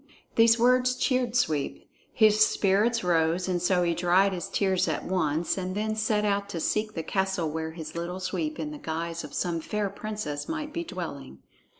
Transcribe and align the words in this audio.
These 0.35 0.57
words 0.57 0.95
cheered 0.95 1.35
Sweep. 1.35 1.87
His 2.11 2.43
spirits 2.43 3.03
rose, 3.03 3.47
and 3.47 3.61
so 3.61 3.83
he 3.83 3.93
dried 3.93 4.33
his 4.33 4.49
tears 4.49 4.87
at 4.87 5.05
once 5.05 5.59
and 5.59 5.75
then 5.75 5.95
set 5.95 6.25
out 6.25 6.49
to 6.49 6.59
seek 6.59 6.95
the 6.95 7.03
castle 7.03 7.51
where 7.51 7.73
his 7.73 7.93
Little 7.95 8.19
Sweep 8.19 8.57
in 8.57 8.71
the 8.71 8.79
guise 8.79 9.23
of 9.23 9.35
some 9.35 9.59
fair 9.61 9.91
princess 9.91 10.49
might 10.49 10.73
be 10.73 10.83
dwelling. 10.83 11.43